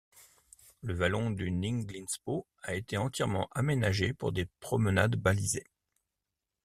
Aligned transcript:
Le 0.81 0.95
vallon 0.95 1.29
du 1.29 1.51
Ninglinspo 1.51 2.47
a 2.63 2.73
été 2.73 2.97
entièrement 2.97 3.47
aménagé 3.53 4.13
pour 4.15 4.31
des 4.31 4.47
promenades 4.59 5.15
balisées. 5.15 5.67